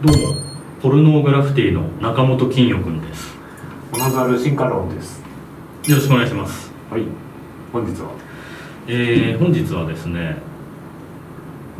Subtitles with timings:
[0.00, 0.40] どうも
[0.80, 3.34] ポルノーグラフィティの中本金代くんです。
[3.90, 5.20] モナザル進化論です。
[5.88, 6.70] よろしくお願いします。
[6.88, 7.02] はい。
[7.72, 8.12] 本日は？
[8.86, 10.36] えー、本日はですね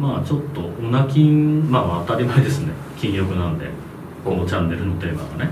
[0.00, 2.72] まあちょっとオナ金まあ当たり前ですね。
[2.96, 3.70] 金欲なんで
[4.24, 5.50] このチャンネルのテーマがね。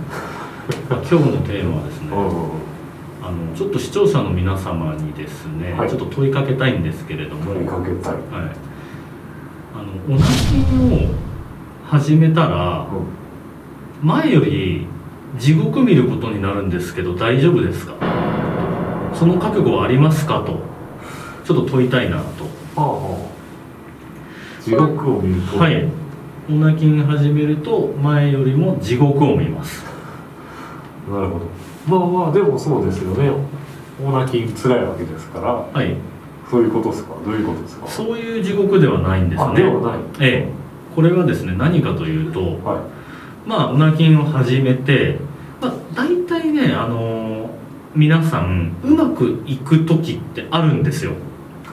[0.90, 2.08] まあ今日のテーマはですね
[3.22, 5.88] あのちょっと視聴者の皆様にですね、はい。
[5.88, 7.54] ちょっと問いかけたいんですけれども。
[7.54, 8.14] 問いかけたい。
[8.14, 8.22] はい、
[9.72, 11.25] あのオナ金を
[11.88, 12.88] 始めたら
[14.02, 14.88] 前より
[15.38, 17.94] 地獄見ることになるんですけど大丈夫ですか？
[19.14, 20.42] その覚悟はありますか？
[20.44, 20.62] と
[21.44, 22.44] ちょっと問いたいなと。
[22.80, 23.28] はあは
[24.60, 24.62] あ。
[24.62, 25.58] 地獄を見ると。
[25.58, 25.86] はい。
[26.48, 29.84] オナ金始めると前よりも地獄を見ます。
[31.08, 31.46] なるほど。
[31.86, 33.30] まあまあでもそうですよね。
[34.02, 35.52] オーナキン辛いわけですから。
[35.52, 35.96] はい。
[36.50, 37.14] そういうことですか？
[37.24, 37.86] どういうことですか？
[37.86, 39.48] そういう地獄ではないんですね。
[39.48, 40.00] あではない。
[40.20, 40.65] ええ
[40.96, 43.48] これはですね何かというとはい。
[43.48, 45.18] まあオナ金を始めて、
[45.60, 47.50] まあ、大体ねあの
[47.94, 51.12] 皆さんうまくいく時ってあるんですよ。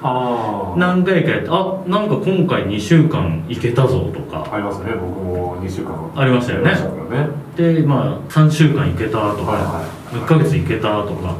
[0.02, 4.46] ああ何回かやってあなんか今回2週間いけたぞとか。
[4.52, 6.12] ありますね僕も2週間。
[6.16, 6.72] ありましたよね。
[6.72, 7.28] ね。
[7.56, 11.38] でまあ3週間いけたとか、はいは1ヶ月いけたとか。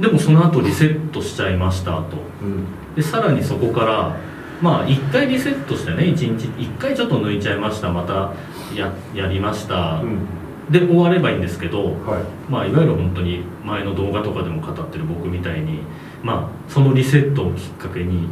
[0.00, 2.16] でもその後リセットしちゃいましたと。
[2.42, 2.66] うん。
[2.96, 4.16] でさらにそこから
[4.62, 8.32] まあ1回リセットしてね1日1回ちょっと抜いちゃいましたまた
[8.74, 10.26] ややりました、うん。
[10.70, 12.50] で終わればいいんですけど、はい。
[12.50, 15.80] まあ、いわゆる本当に前の動画とかでも語ってる僕みたいに、
[16.22, 18.28] まあ、そのリセットをきっかけに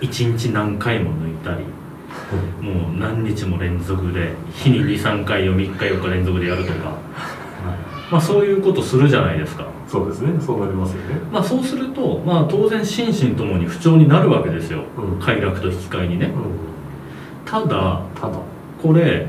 [0.00, 1.64] 1日何回も抜いたり
[2.60, 6.98] もう何日も連続で日に23回を3日4日連続でやるとか、
[8.10, 10.32] まあ、そういうことするじゃないですか、そうですね。
[10.40, 11.20] そうなりますよね。
[11.32, 14.84] まあ、そうすると、まあ、当然心身ともに不調になるわけですよ。
[14.98, 15.20] うん。
[15.20, 16.26] 快楽と引き換えにね。
[16.26, 16.32] うん。
[17.44, 17.66] ただ
[18.14, 18.28] ただ。
[18.28, 18.42] は
[18.82, 19.28] これ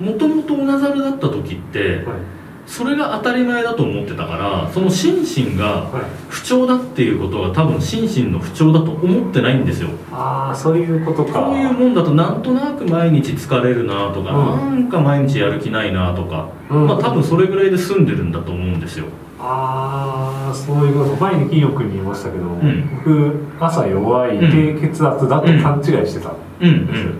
[0.00, 0.04] い。
[0.04, 5.20] もともとオナザルだった時ってはいそれが当たり前だと思ってたからその心
[5.52, 6.02] 身がはい。
[6.28, 9.90] 不調だっていうことは多分心身の不調だと思ってないんですよ。
[10.10, 11.42] ああそういうことか。
[11.42, 14.80] こういうもんだとなんとなく毎日疲れるなとか、うん。
[14.80, 16.86] なんか毎日やる気ないなとか、うん。
[16.86, 19.06] まあ多分それぐらいで済んでるんだと思うんですよ。
[19.38, 21.16] ああそういうこと。
[21.16, 22.90] 前に金曜君に言いましたけど、ん。
[23.04, 26.68] 僕朝弱い低血圧だと勘違いしてた、うん。
[26.68, 26.86] うん。
[26.86, 27.16] ですよね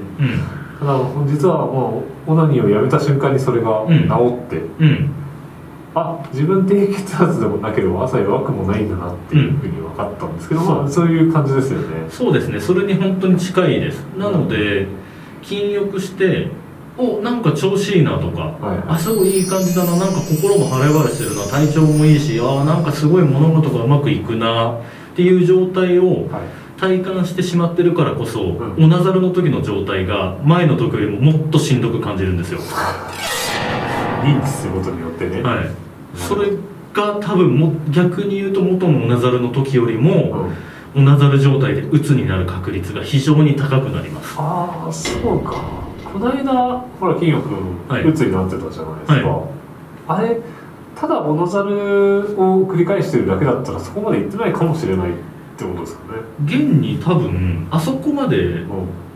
[0.80, 4.08] ただ実はもうオナニーをやめた瞬間にそれがうん。
[4.08, 5.21] 治って、うんうん
[5.94, 10.66] あ自分低血圧でもなければ朝弱くもないんだなっていうふうに分かったんですけど、うん。
[10.68, 12.06] まあそういう感じですよね。
[12.10, 12.60] そうですね。
[12.60, 14.00] それに本当に近いです。
[14.16, 14.86] なので
[15.42, 16.48] 禁欲して
[16.96, 19.96] おなんか調子いいなとか、はいあすごいいい感じだな。
[19.96, 21.42] なんか心も晴れ晴れしてるな。
[21.44, 24.78] 体調もいいしあなんかすごい物事がうまくいくな。
[25.12, 26.42] っていう状態をはい
[26.82, 28.74] 体感してしまってるからこそ、ん。
[28.76, 32.58] オナザルの時の状態が前の時よりももっとしんどく感じるんですよ。
[34.24, 35.70] 認知することによってね、はい。
[36.16, 36.50] それ
[36.92, 40.48] が多分も逆に言うと元のオナザルの時よりも、
[40.96, 44.34] オナザル状態で鬱になる確率が非常に高くなります。
[44.36, 45.62] ああそうか。
[46.12, 46.52] この間
[46.98, 48.04] ほら金曜君はい。
[48.04, 49.48] 鬱になってたじゃないですか、は
[50.08, 50.40] あれ
[50.96, 55.10] ただモノザルを繰り返してるだけだったらそこまでいってないかもしれない
[55.64, 58.68] ってことですかね、現に多分あそこまでうん。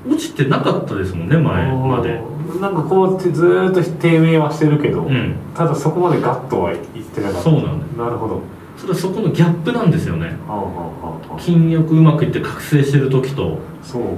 [0.09, 2.21] 落ちてなかったですもんね前まで。
[2.61, 5.35] なんかこうやってずーっと低迷はしてるけど、うん。
[5.53, 7.43] ただそこまでガッとはいってなかった。
[7.43, 8.41] そうなんだなるほど。
[8.77, 10.27] それはそこのギャップなんですよね。
[10.47, 13.59] はあはあはあ筋力うまくいって覚醒してる時と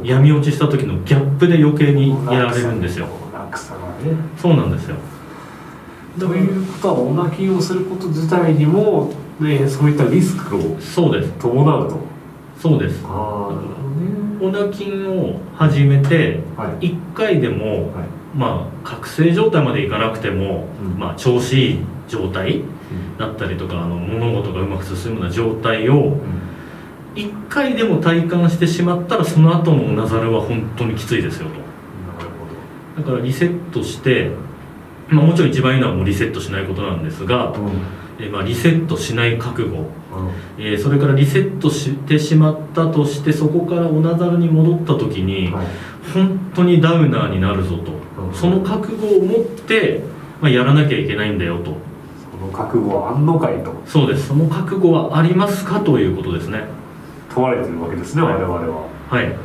[0.05, 3.07] 闇落ちした時のギャップで余計にやられるんですよ。
[3.33, 4.15] 落差がね。
[4.37, 4.97] そうなんですよ。
[6.19, 11.33] ということはオナキンをすること自体にも、ね、そういったリスクをそうです。
[11.39, 11.91] 伴うと。
[11.91, 12.18] そうです
[13.05, 14.65] ああなるほどね。
[14.65, 16.89] オナ筋を始めてはい。
[16.89, 18.07] 1回でも、はい。
[18.37, 20.99] まあ覚醒状態までいかなくても、うん。
[20.99, 22.63] まあ調子いい状態
[23.19, 26.49] だったりとかあの物事がうまく進むような状態をうん。
[27.15, 31.55] 1回でも体感してしまったらその後のオナザルは本当にきついですよと。
[31.55, 31.65] なる
[32.99, 34.31] だからリセットして、
[35.09, 37.71] まあ、もちろん一番いいのはもうリセットしないことなんですがうん
[38.19, 39.87] えーまあ、リセットしない覚悟、うん。
[40.59, 45.67] えーそれからリセットしてしまったとしてそこからオナザルに戻った時にはい。
[46.13, 48.35] 本当にダウナーになるぞと、うん。
[48.35, 50.03] その覚悟を持って、
[50.41, 51.77] まあ、やらなきゃいけないんだよと。
[52.33, 53.75] その覚悟はあんのかいと。
[53.87, 54.29] そうです。
[54.29, 56.65] その覚悟はありますかということですね。
[57.35, 58.35] 問われてるわけですね、はい。
[58.35, 58.89] 我々は。
[59.11, 59.37] はい。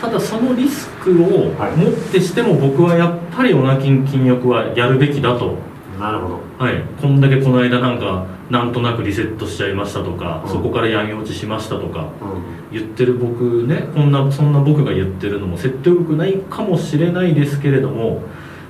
[0.00, 1.76] ただそのリスクをはい。
[1.76, 5.56] もってしても僕はやっぱりオナキン禁欲はやるべきだと
[5.98, 6.40] なるほど。
[6.58, 10.50] はい、こんだけこの間なんかなんとなくリセットしちゃいましたとか、うん。
[10.50, 12.78] そこから闇落ちしましたとかうん。
[12.78, 18.22] 言ってる僕ねこんなそんな僕が言ってるのも説得力ないかもしれないですけれども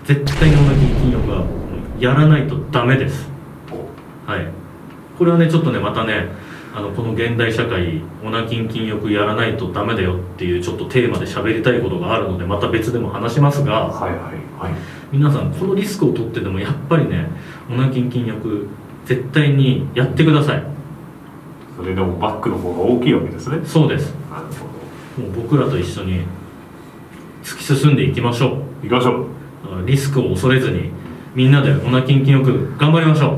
[0.05, 1.45] 絶対にオナキン禁欲は
[1.99, 3.29] やらないとダメです。
[4.27, 4.47] はい。
[5.19, 6.29] これはねちょっとねまたね
[6.79, 14.21] あのこの現代社会オナキン禁欲やらないとダメだよっていうちょっとテーマで喋りたいことがあるのでまた別でも話しますがはいはい
[14.57, 14.75] はい。
[15.11, 17.27] 皆さんこのリスクを取ってでもやっぱりね
[17.69, 18.69] オナキン禁欲
[19.07, 20.63] 絶対にやってください。
[21.77, 23.59] それでもバックの方が大きいわけですね。
[23.65, 24.15] そうです。
[24.31, 24.45] なる
[25.17, 26.21] ほもう僕らと一緒に
[27.43, 28.51] 突き進んでいきましょう。
[28.51, 29.27] ど行きましょ
[29.83, 29.85] う。
[29.85, 30.91] リスクを恐れずに
[31.35, 33.33] みんなでオナキン禁欲頑張りましょ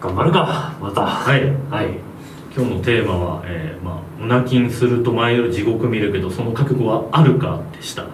[0.00, 0.04] う。
[0.04, 1.04] 頑張るかまた。
[1.04, 1.52] はい。
[1.68, 2.13] はい
[2.56, 8.04] 今日のテーマは、えーまあ、おなきにすると前より地獄見るけどその覚悟はあるかでした。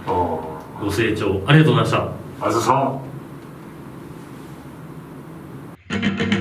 [0.80, 1.98] ご清聴ありがとうございました。
[1.98, 2.74] ありがとうござい
[5.90, 6.39] ました。